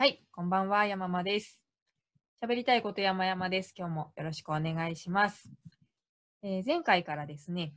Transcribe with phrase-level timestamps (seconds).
[0.00, 1.60] はい、こんばんは、山間です。
[2.42, 3.74] 喋りたいこと山々です。
[3.76, 5.50] 今日もよろしくお願いします。
[6.42, 7.74] えー前回からですね、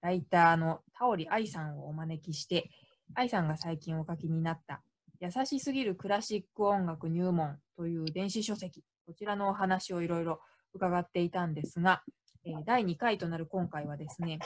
[0.00, 2.70] ライターのタオリ愛さんをお招きして、
[3.14, 4.80] 愛さんが最近お書きになった、
[5.20, 10.40] 優しすぎるクラシック音楽入門という電子書籍、こちらのお話をいろいろ
[10.72, 12.02] 伺っていたんですが、
[12.46, 14.38] えー第2回となる今回はですね、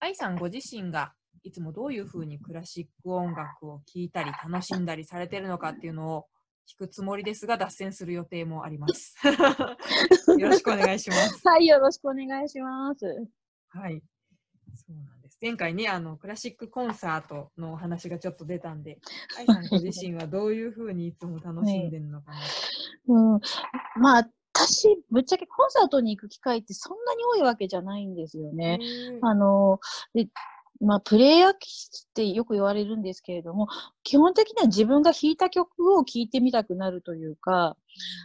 [0.00, 1.12] 愛さんご自身が
[1.44, 6.26] いつもどういうふうにクラシック音楽を聴いたり楽しんだりされてるのかっていうのを
[6.70, 9.16] 聞くつもりですが脱線する予定もあります。
[10.38, 11.48] よろしくお願いします。
[11.48, 13.04] はい、よろしくお願いします。
[13.70, 14.00] はい。
[14.76, 15.38] そうなんです。
[15.42, 19.00] 前回ね、あのクラシックコンサートのお話がちょっと出たんで、
[19.36, 22.38] 愛さんご自身はどういうふうにいつも楽しんでるのかな。
[23.08, 23.40] うん、
[24.00, 28.78] まあ、私、ぶっちゃけコンサートに行く機会ってそんなに多いわけじゃないんですよね。
[29.22, 29.80] あの、
[30.14, 30.28] で、
[30.80, 33.68] まあ、プレイヤー気質ってよく言われるんですけれども、
[34.02, 37.76] 基本的には自分が弾いた曲を聴いてみたくなるというか、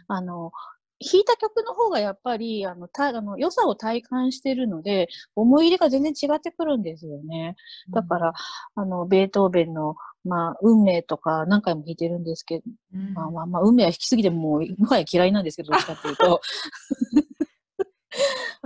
[0.08, 0.52] あの、
[0.98, 7.56] 弾いた曲の方がやっぱり、あの、たあの良さを体感してるので、思い入れが全然違ってくるんですよね。
[7.90, 8.32] だから、
[8.74, 16.40] あの、ベートーベンの、まあ、運命とか何回も弾いてるんですけど、うん、まあまあまあ、運命は弾きすぎてもう、もはや嫌いなんですけど、どっちかっていうと。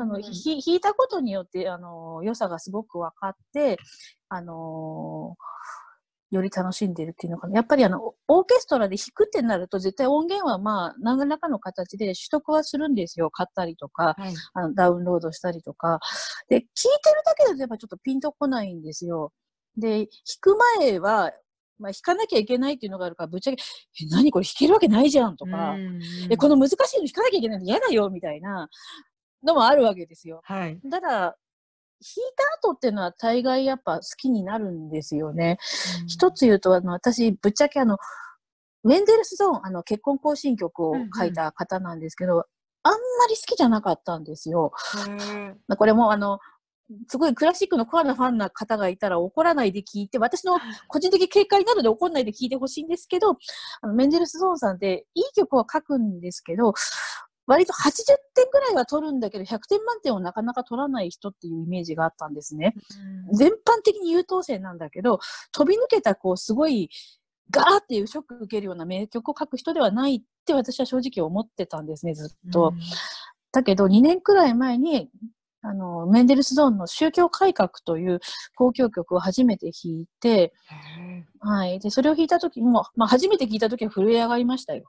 [0.01, 3.79] あの、うんひ弾いたことによって、あの、良さがすごく分かって、
[4.29, 5.37] あの
[6.31, 7.57] より楽しんでるっていうのかな。
[7.57, 13.31] やっぱりあの、オーケストラで弾くってなると、絶対音源はまあ、何らかの形で取得はするんですよ。
[13.31, 14.35] 買ったりとか、はい。
[14.55, 15.99] あのダウンロードしたりとか。
[16.49, 19.33] で、聞いてるだけだとやっぱちょっとピンとこないんですよ。
[19.77, 20.07] で、弾
[20.41, 21.33] く前は、
[21.81, 23.63] まあ、弾かなきゃいけないっていうのがあるから、ぶっちゃけ、
[24.03, 28.69] え、何これ弾けるわけないじゃんとか、うんえ、この難しいの弾かなきゃいけないの嫌だよみたいな
[29.43, 30.41] のもあるわけですよ。
[30.45, 30.81] はい。
[30.91, 31.37] ただ、弾い
[32.61, 35.59] た後っていうのは大概やっぱ好きになるんですよね。
[36.07, 37.99] 一つ言うと、あの、私、ぶっちゃけあの、
[38.83, 42.47] メンデルスゾーン、あの、結婚行進曲を書いた方なんですけど、
[42.83, 44.73] あんまり好きじゃなかったんですよ。
[45.77, 46.39] これもあの、
[47.09, 50.59] すごいクラシックのコアなファンな方がいたら怒らないで聞いて、私の
[50.89, 53.37] 個人的見解なので怒らないで聞いてほしいんですけど、
[53.83, 56.73] あのメンデルスゾーンさんっていい曲は書くんですけど、
[57.51, 57.77] 割と80
[58.33, 62.77] 点ぐらいは取るんだけど、100点満点をなかなか取らない人っていうイメージがあったんですね。
[63.33, 65.19] 全般的に優等生なんだけど、
[65.51, 66.91] 飛び抜けたこう、すごい、
[67.51, 72.73] ガーっていうショック受けるような名曲を書く人ではないって私は正直思ってたんですね、ずっと。
[73.51, 75.11] だけど、2年くらい前に、
[75.63, 78.21] あの、メンデルスゾーンの宗教改革という
[78.59, 80.53] 交響曲を初めて弾いて、へ
[81.41, 81.81] はい。
[81.81, 84.89] で、それを弾いた時も、まあ、初めて聞いた時は震え上がりましたよ。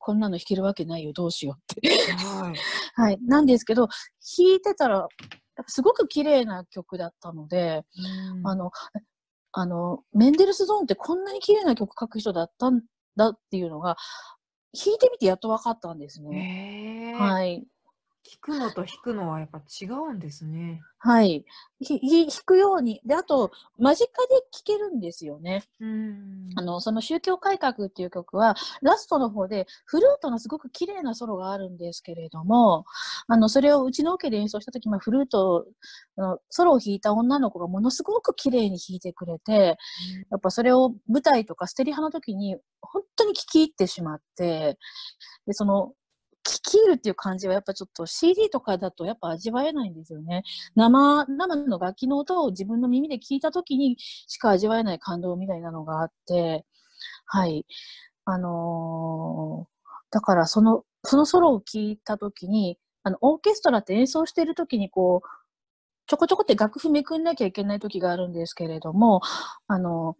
[0.00, 1.88] こんなの弾けるわけないよ、どうしようって。
[1.88, 2.54] ーはい。
[2.96, 3.18] はい。
[3.22, 5.06] なんですけど、弾いてたら、
[5.66, 7.84] すごく綺麗な曲だったので、
[8.34, 8.70] うんあの、
[9.52, 12.82] あの、メンデルスゾーンってこんなに綺麗な曲書く人だったん
[13.14, 13.96] だっていうのが、
[14.72, 17.14] 弾いてみてやっと分かったんですね。
[17.18, 17.66] はい。
[18.26, 20.82] 聞くのと弾くのはやっぱ違うんですね。
[20.98, 21.44] はい。
[21.80, 23.00] 弾くように。
[23.06, 24.12] で、あと、間近で
[24.50, 25.64] 聴けるんですよね。
[25.80, 32.84] うんあの、その宗教改革っていう曲は、ラストの方で、フルートのすごく綺麗なソロがあるんですけれども、
[33.28, 35.66] あの、それをうちのオケで演奏した時、まあ、フルート
[36.18, 39.78] のソロを弾いた女の子がものすごく綺麗に弾いてくれて、
[40.30, 44.76] やっぱそれを舞台とかステリハの時に、本当に聴き入ってしまって、
[45.46, 45.94] で、その、
[46.44, 50.42] 聴き入るっていう感じはやっぱちょっと CD とかだとやっぱ味わえないんですよね。
[50.76, 56.64] 生、生の楽器の音を自分の耳で聞いた時にしか味わえない感動みたいなのがあって、
[57.26, 57.66] はい。
[58.24, 59.70] あのー
[60.12, 65.28] だからその、そのソロを聞いた時に、あの、オーケストラって演奏してる時にこう、
[66.06, 69.20] ちょこちょこって楽譜めくんなきゃいけない時があるんですけれども、
[69.68, 70.16] あの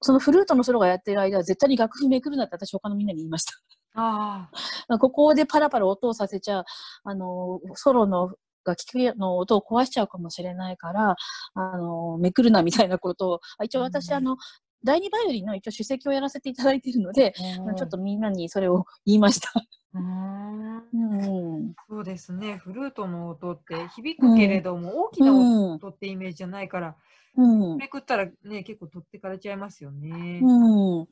[0.00, 3.52] そのフルートのソロがやってる間は絶対に楽譜めくるなって私他のみんなに言いました。
[4.00, 4.48] あ
[4.88, 6.64] あ、ここでパラパラ音をさせちゃ、
[7.04, 11.16] あの、ソロの楽器の音を壊しちゃうかもしれないから、
[11.54, 14.36] あの、めくるなみたいなことを、あ一応私、うんあの、
[14.84, 19.50] 第二バイオリンの一応首席をやらせていただいているので、ちょっとみんなにそれを言いました。
[19.94, 21.74] うーんうん。
[21.88, 22.58] そうですね。
[22.58, 25.74] フルートの音って響くけれども、大きなうん。
[25.74, 26.96] 音ってイメージじゃないから、
[27.36, 27.76] うん。
[27.78, 30.40] めくったらね、結構取ってかれちゃいますよね。
[30.42, 31.08] うん。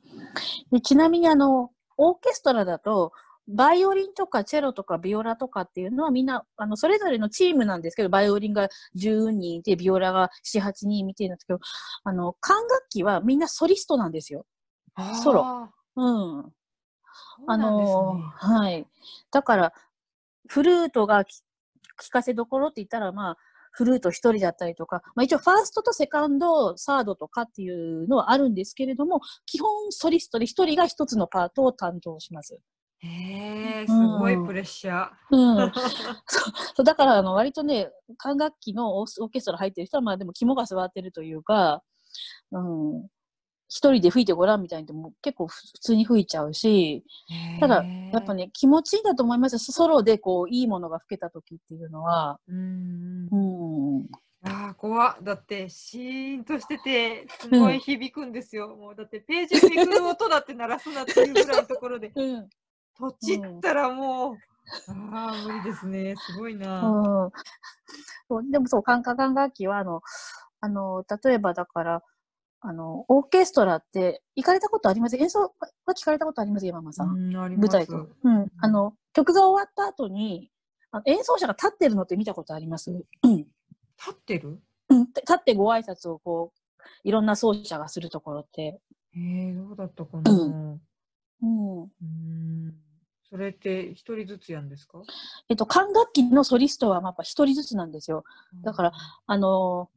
[0.71, 3.11] でちなみにあの、オーケストラだと、
[3.47, 11.59] バイオリンとかチェロとかビオラとかっていうのはみんな、あの、それぞれのチームなんですけど、バイオリンが10人いて、ビオラが7、8人みたいなんですけど、
[12.03, 14.45] あの、管楽器はみんなソリストなんですよ。
[15.23, 16.39] ソロうん。
[16.39, 18.23] うなんですのね。
[18.35, 18.87] はい。
[19.31, 19.73] だから、
[20.47, 21.41] フルートがき
[21.99, 23.37] 聞かせどころって言ったら、まあ、
[23.77, 32.59] フルート一人だったりとか、まあ、一応ファーストとセカンド、サードとかっていうのはあるんですけれども、基本ソリストで一人が一つのパートを担当します。
[32.99, 35.09] へえ、すごいプレッシャー。
[35.29, 35.71] うん、
[36.25, 41.83] そうそうだからあの割とね管楽器のオーオーケストラ入ってる人はまあでも肝が据わってるというか、
[42.51, 43.07] うん、
[43.69, 47.03] 一人で吹いてごらんみたいにでも結構普通に吹いちゃうし
[47.59, 47.83] ただ
[48.13, 48.45] やっぱね。
[48.45, 52.39] ね気持ちいいんだと思いますソロでこういいものが吹けた時っていうのは。
[52.47, 53.35] うんう。
[53.99, 54.07] ん
[54.43, 58.75] ああ、怖っだって、シーンとしてて、すごい響くんですよ。
[58.77, 62.49] もう、だって、ページめくる音だって鳴らすなっていうぐらいのところで、うん
[62.97, 64.37] とちったらもう、
[64.89, 66.15] ああ、無理ですね。
[66.15, 66.81] すごいな。
[66.83, 70.01] うんでもそう管管楽器はあの
[70.59, 72.03] あの例えばだから
[72.59, 75.17] あのオーケストラって行かれたことあります？
[75.17, 75.53] 演奏
[75.85, 76.65] は聞かれたことあります？
[76.65, 77.31] 山間さん。
[77.31, 78.07] 舞台と。
[78.23, 78.51] うん。
[78.59, 80.49] あの、曲が終わった後に、
[80.91, 82.91] あの演奏者が立ってるのって見たことあります？
[82.91, 83.37] うん。
[83.37, 83.47] 立
[84.11, 84.59] ってる？
[84.89, 88.79] うん立ってご挨拶をこう、いろんな奏者がするところって。
[89.15, 90.31] えー、どうだったかな？
[90.31, 90.81] うん
[91.43, 91.81] うん。
[91.83, 92.73] うん。
[93.29, 95.01] それって一人ずつやんですか？
[95.49, 98.23] えっと、管楽器のソリストはまあやっぱ一人ずつなんですよ。
[98.63, 98.93] だから、
[99.27, 99.89] あの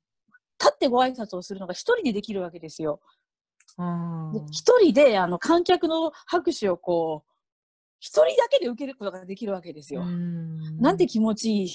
[0.80, 3.00] ってご挨拶をするのが一人でできるわけですよ。
[4.50, 7.30] 一人で、あの、観客の拍手をこう、
[7.98, 10.02] 一人だけで受けることができるわけですよ。
[10.04, 11.70] んなんて気持ちいい。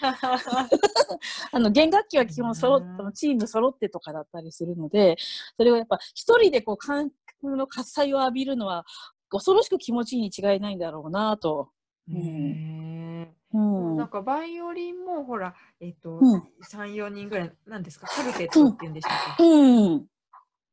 [0.00, 5.16] あの弦楽器は基本揃っうんチーム揃ってとかだったりするので、
[5.56, 7.10] それをやっぱ一人でこう観
[7.42, 8.86] 客の喝采を浴びるのは
[9.28, 11.70] 恐ろしく気持ちいいに違いないんだろうなと。
[12.10, 13.07] へー
[13.54, 13.60] う
[13.94, 13.96] ん。
[13.96, 16.42] なんかバイオリンもほら、えっと、うん。
[16.62, 20.06] 3、4人ぐらい、なんですか、カルテットっていうんでしたっけ、うん。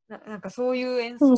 [0.07, 1.37] ななんかそういう演奏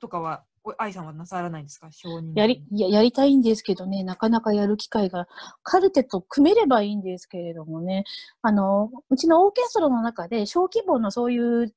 [0.00, 1.90] とかは、お愛さんはなさらないんですか？
[1.90, 5.26] 承認やり、や、やりたいんですけどね、なかなかやる機会が、
[5.64, 8.04] カルテット組めればいいんですけれどもね、
[8.42, 11.74] あの、うちのオーケストラの中で小規模のそういう、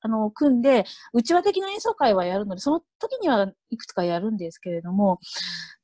[0.00, 5.18] あの、組んで、内輪的な演奏会はやるので、その時にはいくつかやるんですけれども、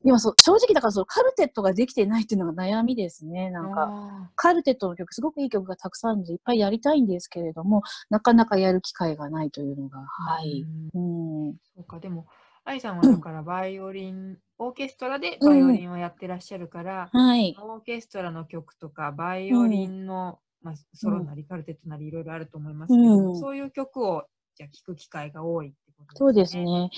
[0.05, 3.82] 今そう、正直だからそのカルテットができてないっていうのが悩みですね、なんか。
[3.82, 10.67] あカルテットの曲、すごくいい曲がたくさんあるので、いっぱいやりたいんですけれども、なかなかやる機会がないというのが、ーはい。
[10.93, 11.56] うんうん。
[11.75, 12.26] そうか、でも、
[12.64, 17.56] 愛さんはだからバイオリン、オーケストラでバイオリンをやってらっしゃるから、はい。
[17.60, 23.37] オーケストラの曲とか、バイオリンの、まあ、ソロなりカルテットなりいろいろあると思いますけど、うん。
[23.38, 24.25] そういう曲を
[24.56, 26.56] じゃあ聴く機会が多いってことそうです。
[26.56, 26.90] ね。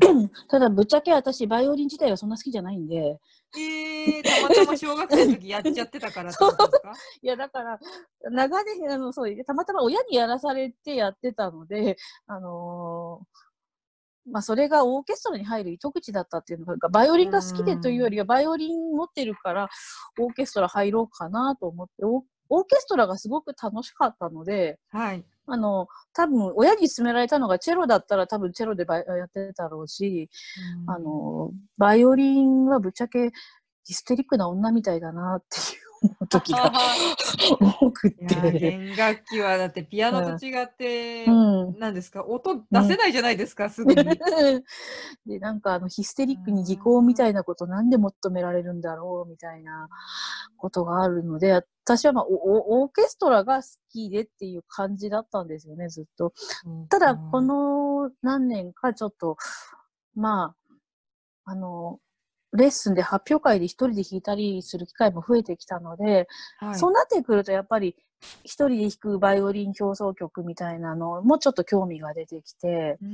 [0.50, 3.20] ただ、ぶっちゃけ私、バイオリン自体はそんな好きじゃないんで、
[3.56, 6.32] えー、たまたま小学生の時やっちゃってたから
[7.22, 7.78] いや、だから、
[8.30, 11.96] 長年、あの、そう、たまたま親にやらされてやってたので、
[12.26, 13.42] あのー
[14.30, 19.68] まあ、それがオーケストラに入る糸口だったっていうのが、バイオリンが好きでというよりは、バイオリン持ってるから、
[20.20, 25.24] オーケストラ入ろうかなと思って、オオーケストラがすごく楽しかったので、はい。
[25.46, 30.28] あの、多分、親に勧められたのがチェロだったら多分チェロでバイやってたろうし、
[30.86, 33.32] あの、バイオリンはぶっちゃけ
[33.84, 36.72] ヒステリックな女みたいだなっていう思う時が
[37.80, 38.52] 多くて。
[38.58, 41.30] 弦楽器はだってピアノと違って、う
[41.72, 41.78] ん。
[41.78, 42.24] なんですか？
[42.24, 44.04] 音出せないじゃないですか、すぐに。
[45.26, 49.88] で、なんかあのヒステリックに技巧みたいなことなんで求められるんだろうみたいな
[50.56, 51.52] ことがあるので、
[51.84, 56.32] 私はまあオーケストラが好きでっていう感じだったんですよね、ずっと。
[56.88, 59.36] ただ、この何年かちょっと、
[60.14, 60.54] ま
[61.46, 61.98] あ、あの、
[62.52, 66.28] レッスンで発表会で一人で弾いたりする機会も増えてきたので、
[66.58, 67.96] はい、そうなってくるとやっぱり
[68.44, 73.06] 一人で弾くバイオリン競争曲みたいなのもちょっと興味が出てきて、う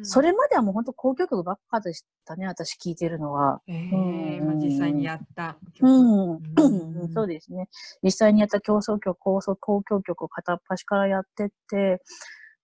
[0.00, 3.60] んそれまではもう本当交響曲ばっかでしたね、私聞いてるのは。
[3.66, 5.88] えーうんまあ、実際にやった曲。
[5.88, 7.68] うん、うん そうですね。
[8.02, 12.02] 実際にやった競争曲、交響曲を片っ端からやってって、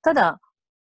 [0.03, 0.41] ただ、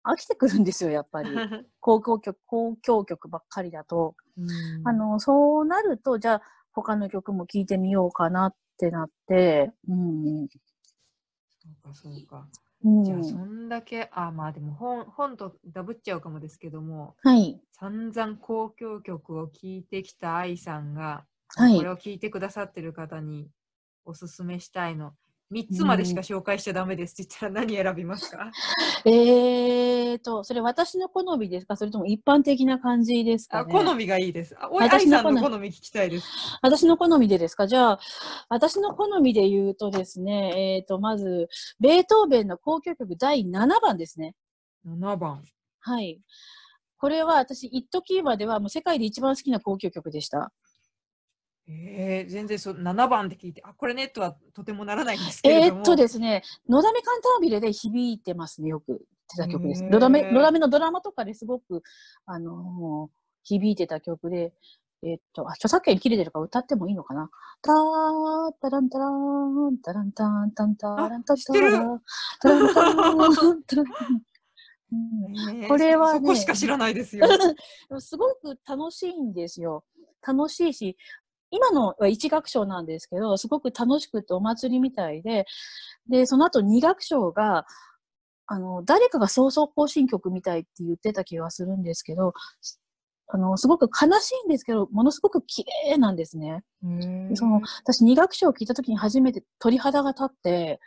[0.06, 1.30] 飽きてくるんですよ、やっぱり。
[1.86, 4.16] 交響曲、交響曲ばっかりだと。
[4.38, 10.48] うんあの、そうなると、じゃあ、他の曲も聴いてみようかなってなって、うん。
[10.48, 12.48] そうか、そうか。
[12.84, 17.60] うん、じゃあ、そんだけ、あ、まあでも本、本とダブっちゃうかもですけども、はい。
[17.72, 23.50] 散々交響曲を聴いてきた愛さんが、はいこれを聞いてくださってる方に
[24.04, 25.14] おすすめしたいの。
[25.56, 28.52] 3つまでしか紹介しちゃダメですって言ったら何選びますか、
[29.06, 31.78] えーと、それ私の好みですか？
[31.78, 34.54] それとも一般的な感じですか、あね、好みがいいです。
[34.60, 36.28] あおいさんの好み聞きたいです。
[36.62, 37.68] 私の好みでですか？
[37.68, 38.00] じゃあ、
[38.50, 41.48] 私の好みで言うとですね、えーと、まず、
[41.80, 44.36] ベートーベンの交響曲第7番ですね。
[44.86, 45.42] 7番。
[45.80, 46.20] はい。
[46.98, 50.52] これは私、一時まではもう世界で一番好きな交響曲でした。
[51.68, 55.66] えー、全然そう7番って聞いて、あ、これねとはとてもならないんですけれども。
[55.66, 59.06] えーっとですね、のだめカンタービレで響いてますね、よく
[59.36, 59.84] 出た曲です。
[59.84, 61.82] のだめ、のドラマとかですごく、
[62.26, 63.16] あのー
[63.48, 64.54] 響いてた曲で、
[65.04, 67.30] えーっと、あ、著作権切れてるから歌ってもいいのかな
[67.62, 72.02] たー、たらんたらーん、たらんたん、たんたらんたんた知ってるらん、
[72.42, 73.86] たらんたん、たらんたん。
[74.92, 77.28] うんえーこれはねそこしか知らないですよ。
[78.00, 79.84] すごく楽しいんですよ。
[80.26, 80.98] 楽しいし、
[81.56, 85.46] 今のは一楽章なんですけど、すごく楽しくてお祭りみたいで、
[86.10, 87.66] で、その後二楽章が、
[88.48, 92.34] あの、誰かが早々行進曲みたいって言ってた気がするんですけど、
[93.28, 96.64] あの、すごく悲しいんですけど、ものすごく綺麗なんですね。
[97.30, 100.80] でその、私二楽章を聞いた時に初めて鳥肌が立って、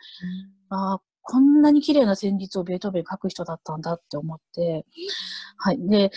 [0.69, 4.85] ああ、こんなに綺麗な旋律をベートーベン書く人だったんだって思って、
[5.57, 5.87] はい。
[5.89, 6.11] で、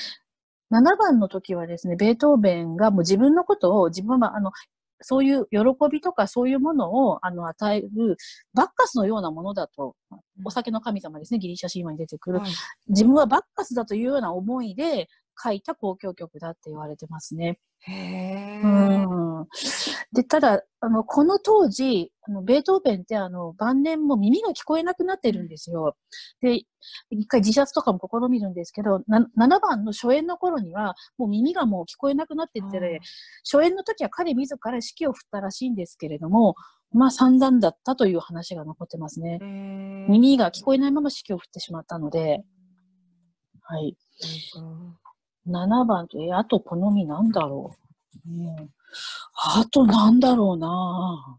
[0.72, 4.50] 7番の時はですね、ベートーベンがもう自分のことを、自分は、あの、
[5.02, 5.58] そういう喜
[5.90, 8.16] びとかそういうものを、あの、与える、
[8.54, 9.94] バッカスのようなものだと、
[10.44, 12.38] お酒の神様ですね、ギリシャ神話に出てくる。
[12.38, 12.50] はい
[12.88, 15.08] 自分はバッカスだというような思いで
[15.42, 17.58] 書いた交響曲だって言われてますね。
[17.84, 19.48] へうーん。
[20.12, 25.96] で、ただ、あの、この当時、あの、ベートーベンって、あの、晩年も耳が聞こえなくなってるんですよ。
[26.40, 26.62] で、
[27.10, 33.00] 一回自殺とかも試みるんですけど、な7番の初演の頃には、もう耳がもう聞こえなくなってってね、
[33.50, 36.54] 初演の時は彼自ら指揮を振ったらしいんですけれども、
[36.92, 39.38] まあ散々だったという話が残ってますね。
[40.08, 42.44] 耳が聞こえないまま指揮を振ってしまったので、
[43.62, 43.96] はい。
[45.46, 47.74] そうか7番と、え、あと好みなんだろ
[48.26, 48.30] う？
[48.30, 48.70] うん、
[49.34, 51.38] あとなんだろうな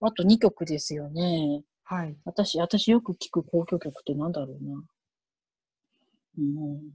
[0.00, 1.62] あと2曲ですよね。
[1.84, 2.16] はい。
[2.24, 4.82] 私、私よく聞く交響曲ってなんだろうな。
[6.38, 6.92] うん。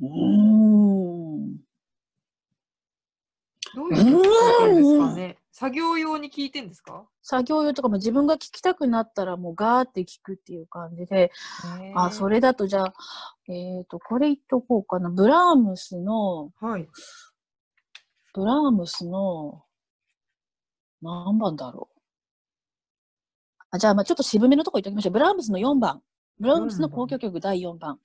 [0.00, 0.06] うー
[1.54, 1.56] ん。
[3.74, 4.22] どういう曲聞い
[4.58, 5.36] てるんですかね？
[5.52, 7.04] 作業用に聞いてんですか？
[7.22, 11.30] 作業用とかも自分が聞きたくなったらもうガーって聞くっていう感じで、
[11.94, 12.36] あ、それ。
[12.36, 12.94] れだとじゃあ、
[13.50, 15.10] えっ、と、これ言っとこうかな。
[15.10, 16.88] ブラームスの、はい。
[18.32, 19.64] ブラームスの、
[21.02, 22.00] 何番だろう。
[23.72, 25.12] あ、じゃあ、まあちょっと渋めのとこ言っておきましょう。
[25.12, 26.00] ブラームスの4番。
[26.38, 27.98] ブラームスの交響曲第4番。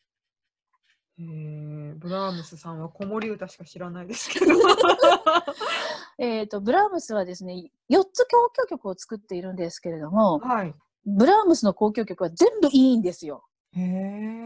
[1.17, 4.53] えー、ブラームスさんは子守歌しか知らないですけど。
[6.17, 7.53] えっ、と、ブラームスはですね、
[7.89, 10.73] 4つ交響曲を作っているんですけれども、はい。
[11.05, 13.45] ブラームスの交響曲は全部いいんですよ。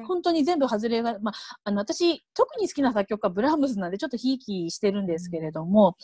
[0.08, 5.98] 本当に全部外れが、まあ、あの、私、特に好きな作曲家はブラームスなんで、ちょっとひいきしてるんですけれども、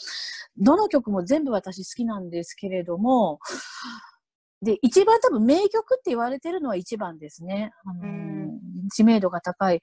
[0.57, 3.39] どの曲も全部私好きなんですけれども、
[4.61, 7.71] で、一番多分名曲って言われてるのは一番ですね。
[7.83, 8.35] あのうん
[8.93, 9.81] 知名度が高い。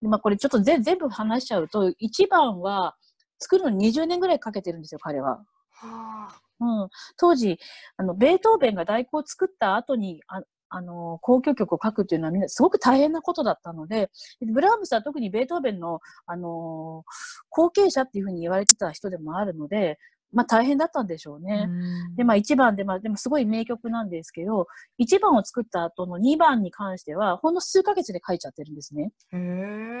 [0.00, 2.96] でまあ、これちょっと全全部話しちゃうと、一番は
[3.38, 5.44] 作るのに20年ぐらいかけてるんですよ、彼は。
[5.70, 6.40] はあ。
[6.60, 7.58] うん、当時
[7.96, 10.42] あのベートーベンが第九を作った後にあ
[10.74, 14.10] あの交響曲を書くっていうのはみんなすごく大変なことだったので
[14.40, 17.04] でブラームスは特にベートーベンの、あの
[17.50, 19.98] 後継者っていうふうに言われてた人でもあるので、
[20.32, 21.66] まあ、大変だったんでしょうね。
[21.68, 24.66] うんで、まあ1番で、まあでもすごい名曲なんですけど、
[24.98, 29.12] 1番を作った後の2番に関しては、ほんの数ヶ月で書いちゃってるんですね。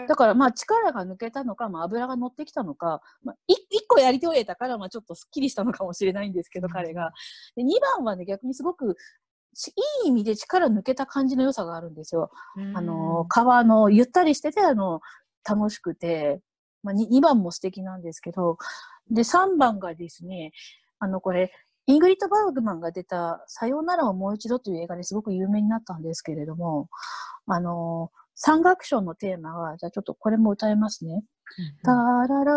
[0.08, 3.54] だからまあ力が抜けたのか、まあ油が乗ってきたのか、まあ、1
[3.88, 7.12] 個やり終えたから、まあちょっとスッキリしたのかもしれないんですけど、うん彼が。
[7.54, 7.66] で、2
[7.98, 8.96] 番はね、逆にすごく、し
[10.04, 12.30] いい意味で力抜けた感じの良さがあるんですよ。
[12.56, 15.00] うんあの、川のゆったりしてて、あの、
[15.48, 16.40] 楽しくて、
[16.82, 18.58] まあ、2, 番も素敵なんですけど、
[19.10, 20.52] で、3番がですね、
[20.98, 21.52] あの、これ、
[21.86, 26.88] イングリッド・バーグマンが出た、さようならをもう一度という映画ですごく有名になったんですけれども、
[27.46, 31.24] あの、三楽章のテーマが、じゃあちょっとこれも歌いますね。
[31.84, 32.54] タラララ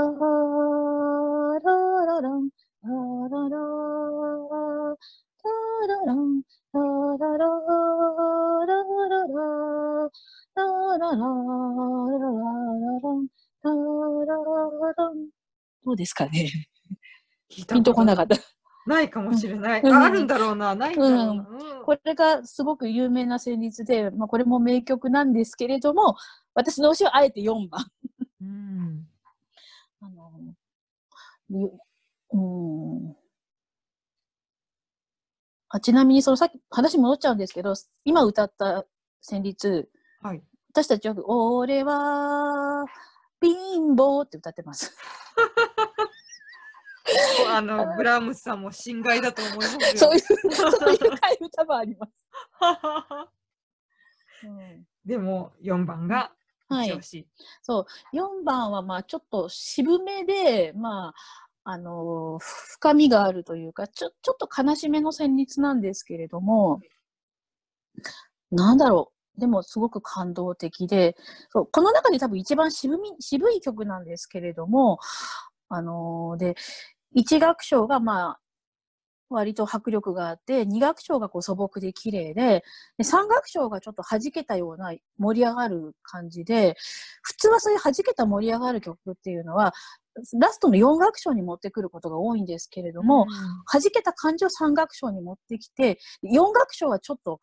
[2.05, 2.49] ララン、
[2.81, 2.87] タ
[3.29, 4.95] ララ
[5.87, 6.41] ン、
[15.13, 15.29] ン。
[15.83, 16.49] どうですかね
[17.49, 18.35] ピンとこなかった。
[18.85, 19.81] ないかもしれない。
[19.81, 21.83] うん、あ,るんだろうな、ないんだろうな、うんうん。
[21.83, 26.15] これがすごく有名な旋律で、まあ、これも名曲なんですけれども、
[26.53, 27.83] 私の推しはあえて4番。
[28.41, 29.07] うん、
[30.01, 30.31] あの、
[31.49, 33.15] うん。
[35.75, 37.73] あちなみに、そのさっき話戻っちゃうんですけど、
[38.05, 38.85] 今歌った
[39.21, 39.89] 旋律、
[40.21, 40.41] はい。
[40.69, 42.85] 私たちよく、俺は、
[43.41, 44.95] 貧乏って歌ってます。
[47.53, 49.81] あの、ブラームスさんも心外だと思いますよ。
[49.97, 52.13] そういう、そういう歌もあります。
[54.47, 56.31] うんでも、4番が
[56.69, 56.99] はい。
[57.61, 61.13] そう、4番はまあちょっと渋めで、まあ、
[61.65, 66.79] あの、深みがあるというか、ちょ、ちょっと悲しめの旋律なんですけれども、
[68.51, 69.39] なんだろう。
[69.39, 71.15] でもすごく感動的で、
[71.49, 74.99] そうこの中で多分一番渋み渋い曲なんですけれども、
[75.67, 76.55] あのーで、
[77.13, 78.39] 一楽章がまあ、
[79.29, 82.63] 割と迫力があって、二楽章がこう素朴で綺麗で、
[82.97, 86.75] で三楽章がちょっと弾けたような盛り上がる感じで、
[87.21, 89.73] 普通はそういう弾けた盛り上がる曲っていうのは、
[90.39, 93.25] ラストの四楽章に持ってくることが多いんですけれども、
[93.71, 97.39] 弾けた感じを三楽章に持ってきて、四楽章はちょっと、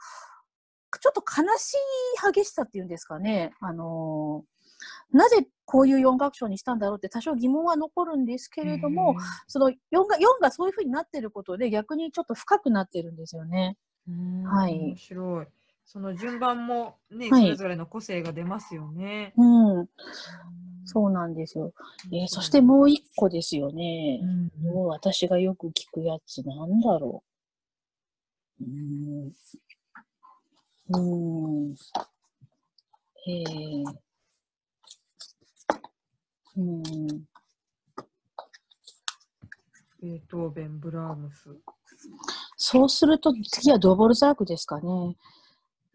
[1.01, 3.53] ちょっと悲しい激しさっていうんですかね。
[3.61, 4.52] あのー
[5.13, 9.17] なぜこういう四楽章にしたんだろうって多少疑問は残るんですけれども、
[9.47, 9.75] その4
[10.07, 13.77] が ,4 がそういう風になってることで逆にちょっと深くなってるんですよね。
[14.09, 15.47] うん、はい面白い。
[15.85, 19.35] その順番もね、はいそれぞれの個性が出ますよね。
[19.37, 19.89] うん、う
[20.85, 21.73] そうなんですよ。
[22.11, 24.27] んえーそしてもう一個ですよねう。
[24.27, 27.23] んもう私がよく聞くやつなんだろ
[28.61, 28.65] う。
[28.65, 29.33] うーん。
[30.89, 31.75] うーん。
[33.29, 34.12] えー。
[36.57, 37.07] うーん。
[40.03, 41.49] ベートーベン、ブラームス。
[42.57, 45.17] そうすると次はドボルザークですかね。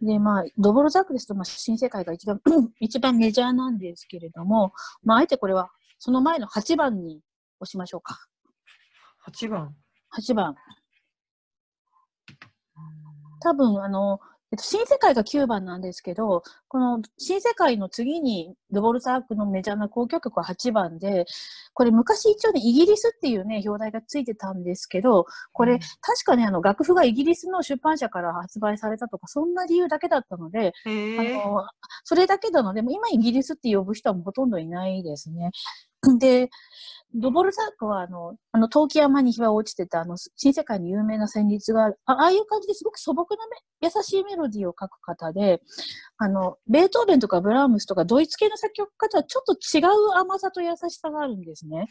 [0.02, 2.40] で、まあ、ドボルザークですと、まあ、新世界が一番、
[2.80, 4.74] 一番メジャーなんですけれども、
[5.04, 7.22] まあ、あえてこれは、その前の8番に
[7.60, 8.28] 押しましょうか。
[9.28, 9.76] 8番。
[10.16, 10.56] 8番。
[13.42, 14.20] 多分、あの、
[14.52, 21.26] えっと、新世界が9番なんですけど、この新世界の次にドボルザークのメジャーな交響曲は8番で、
[21.74, 30.74] これ昔一応ね、イギリスっていうね、表題がついてたんですけど、これ、うん確かね、あの、楽譜がイギリスの出版社から発売されたとか、そんな理由だけだったので。
[30.86, 31.66] あの、
[32.06, 35.52] それだけなので、もう今イギリスって呼ぶ人はほとんどいないですね。
[36.20, 36.50] で、
[37.16, 45.62] ドボルザークは、あの、あの、陶器山に日は落ちてた、あの、新世界に有名な旋律がある、あああいう感じですごく素朴なめ優しいメロディーを書く方で、
[46.18, 51.88] あの、ベートーベンとかブラームスとかドイツ系の作曲家とはちょっと違う甘さと優しさがあるんですね。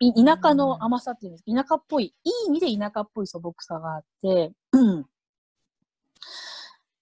[0.00, 5.06] い田舎の甘さっていうんです田舎っぽい、いい意味で田舎っぽい素朴さがあって、うん。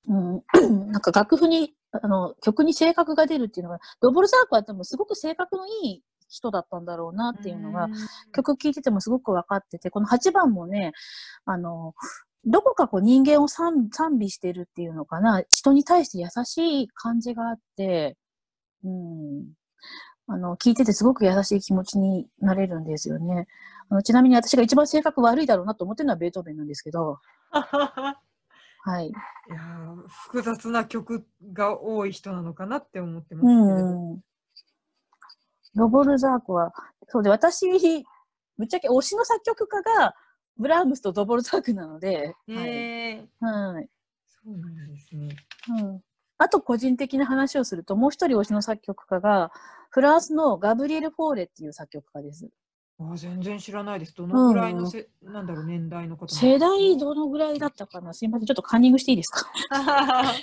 [0.09, 0.43] うん、
[0.91, 7.89] なんか楽譜に、あの、曲に性格が出るっていうのが、ドボルザークは多分すごく性格のいい人だったんだろうなっていうのが、
[8.35, 10.93] 曲聴いててもすごく分かってて、この8番もね、
[11.45, 11.95] あの、
[12.45, 18.17] どこかこう人間を賛賛美してるっていうのかな、人に対して優しい感じがあって、
[18.85, 19.53] うん。
[20.29, 23.47] あの、聞いててすごく優しい気持ちになれるんですよね。
[23.91, 27.19] あのちなみに私が一番性格悪いだろうなと思ってるのはベートーベンなんですけど、
[28.85, 29.09] はい。
[29.09, 29.13] い
[29.51, 33.89] やー複雑な曲が多い人なのかなって思ってますうけれど。
[34.15, 34.21] ん。
[35.75, 36.73] ロボルザークは、
[37.09, 37.67] そうで、私、
[38.59, 40.15] ぶっちゃけ推しの作曲家が、
[40.59, 43.27] ブラームスとドボルザークなので、え。
[43.41, 43.89] はい。
[44.27, 45.29] そうなんですね。
[45.69, 46.01] うん。
[46.39, 49.51] あと、個人的な話をすると、もう一人推しの作曲家が、
[49.91, 52.49] フランスのガブリエル・フォーレっていう作曲家です。
[52.99, 54.15] あ全然知らないです。
[54.15, 58.15] どのぐらいのせ、なんだろう、年代の方なんですか世代どのぐらいだったかな？
[58.15, 58.47] すいません。
[58.47, 59.51] ちょっとカンニングしていいですか？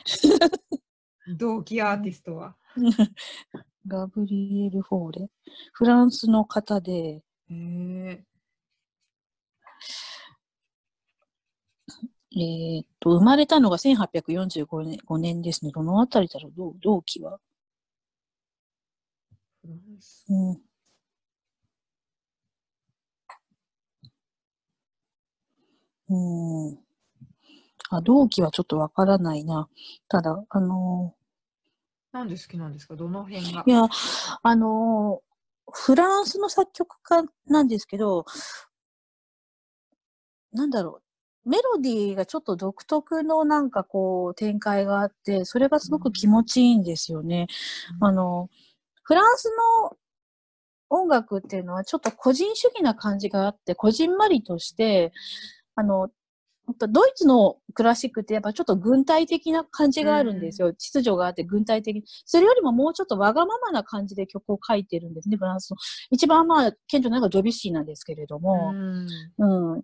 [1.38, 2.56] 同期アーティストは。
[3.88, 5.30] ガブリエル・フォーレ。
[5.74, 8.24] フランスの方で、へえ。
[12.32, 15.72] えーっと、生まれたのが1845年 ,5 年ですね。
[15.72, 16.54] どのあたりだろう？
[16.56, 17.40] 同同期は？
[19.62, 20.62] フランスうん。
[26.08, 26.78] うん。
[27.92, 29.68] あ、同期はちょっとわからないな。
[30.08, 31.14] ただ、あの
[32.12, 32.96] なんで好きなんですか？
[32.96, 33.64] どの辺が？
[33.64, 33.88] ーいや、
[34.44, 35.30] あのー
[35.72, 38.26] フランスの作曲家なんですけど、
[40.52, 41.02] なんだろ
[41.46, 41.50] う。
[41.50, 47.46] メロディーがちょっと独特のなんかこう展開があって、それがすごく気持ちいいんですよね。
[48.02, 48.50] あの、
[49.04, 49.52] フランス
[49.84, 49.98] の
[50.90, 55.12] 音楽っていうのはちょっと個人主義な感じがあって、こじんまりとして、
[55.76, 56.10] あの、
[56.70, 60.72] やっぱドイツのクラシックってやっぱちょっと軍隊的な感じがあるんですよ。
[60.72, 62.04] 秩序があって軍隊的。
[62.26, 65.78] それよりももうちょっとわがままな感じで曲を書いてるんですね、フランスの。
[66.12, 68.72] 一番まあ、顕著なのがドビュッシーなんですけれども。
[68.72, 69.08] うん
[69.74, 69.82] うん。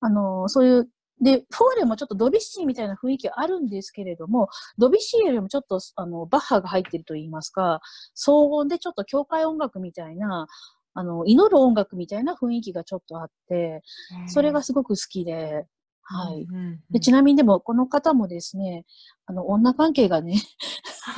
[0.00, 0.88] あの、そういう、
[1.20, 7.80] で、フォーレもちょっとドビュッシーみたいな雰囲気あるんですけれども、ドビュッシーよりもちょっと、あの、バッハが入ってると言いますか、
[8.14, 10.46] 騒音でちょっと教会音楽みたいな、
[10.94, 13.82] あの、祈る音楽みたいな雰囲気がちょっとあって、
[14.28, 15.66] それがすごく好きで、
[16.10, 16.42] はい。
[16.42, 18.86] うんうんでちなみにでも、この方もですね、
[19.26, 20.40] あの、女関係がね、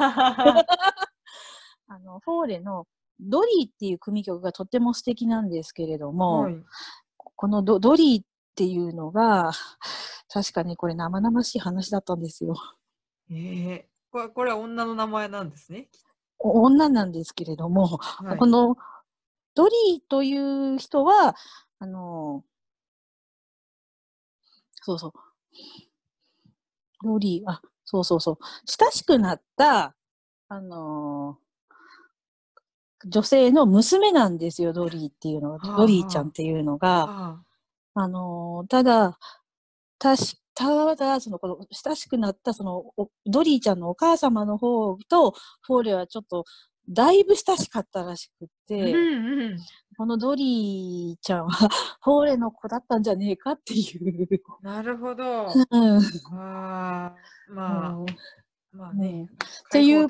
[1.87, 2.87] あの、フォーレの
[3.20, 6.64] ドリーっていう組曲がとっても素敵なんですけれども、はい。
[7.37, 8.24] このドドリーっ
[8.57, 9.53] ていうのが、
[10.33, 12.55] 確かにこれ生々しい話だったんですよ。
[13.31, 15.88] ええこれ、これは女の名前なんですね。
[16.38, 18.76] お女なんですけれども、はいこの
[19.55, 21.35] ドリーという人は、
[21.81, 22.44] あの、
[24.81, 25.12] そうそう。
[27.03, 28.38] ドリー、あ、そうそうそう。
[28.66, 29.95] 親しくなった、
[30.49, 31.38] あの
[33.07, 35.59] 女性の娘なんですよ、ドリーっていうのは。
[35.59, 37.07] はあドリーちゃんっていうのが。
[37.09, 37.43] あ
[37.95, 39.19] あのただ、
[39.99, 46.45] たしただ、その、この親しくなった、その、おドリーちゃんのお母様の方と、フォーレはちょっと、
[46.90, 49.57] だいぶ親しかったらしくて、うんうん。
[49.96, 51.68] このドリーちゃんは、
[52.03, 54.40] フォーレの子だったんじゃねえかっていう。
[54.62, 55.46] なるほど。
[55.70, 55.98] うん。
[56.33, 57.14] ああ、
[57.48, 58.07] まあ、うん
[58.72, 59.26] まあね。
[59.70, 60.05] ていう。
[60.05, 60.09] っ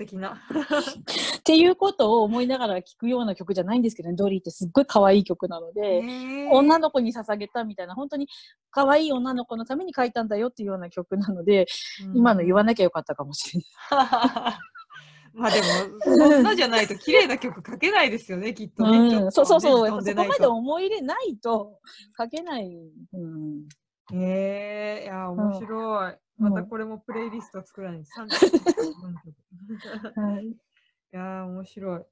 [1.42, 6.02] ていうことを思いながら聴くような曲じゃないんですけどね、ドリーってすっごい可愛い曲なので、
[6.52, 8.28] 女の子に捧げたみたいな、本当に
[8.70, 11.66] 可愛い女の子のために書いたんだよっていうような曲なので、
[12.14, 13.60] 今の言わなきゃよかったかもしれ
[13.96, 14.58] ない。
[15.34, 15.66] まあでも、
[16.04, 18.98] そんなじゃないと綺麗な曲書けないですよね、きっとね。
[18.98, 21.78] うん、そうそうそう、そこまで思い入れないと
[22.18, 22.70] 書けない。
[23.12, 23.68] うん、
[24.12, 26.16] へえいや、面白い。
[26.40, 26.52] うん。
[26.52, 28.10] またこれもプレイリスト作らないと。
[28.22, 28.34] 34
[29.24, 30.20] 曲。
[30.20, 30.56] はい、 い
[31.12, 32.04] やー、面白い。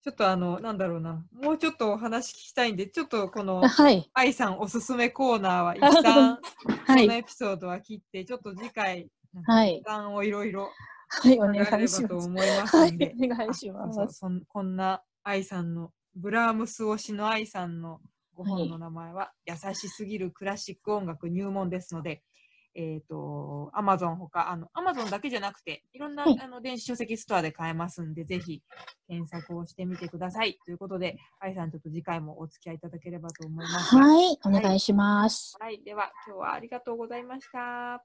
[0.00, 6.40] ちょっとあの、なんだろうな、もうちょっとお話聞きたいんで、ちょっとこの、はい、愛さんおすすめコーナーは一旦、は
[6.86, 9.10] このい、エピソードは切って、ちょっと次回、
[9.44, 9.76] はい。
[9.78, 10.70] 時間をいろいろ
[11.08, 12.08] はい、お願いします。
[12.08, 13.96] と思いますはいお願いします。
[13.96, 18.00] そうそんこんな愛さんの、ブラームス推しの愛さんの
[18.34, 22.22] ごはい本の名前は、優しすぎるクラシック音楽入門ですので、
[22.74, 28.62] えっ、と、アマゾンほか、あの、アマゾンだけじゃなくて、いろんな、はいあの電子書籍ストアで買えますんで、ぜひ
[29.08, 30.58] 検索をしてみてください。
[30.64, 33.96] ということで、愛さん、ちょっと次回もお付き合いいただければと思います。
[33.96, 35.56] はい、お願いします。
[35.58, 38.04] はい、では、今日はありがとうございました。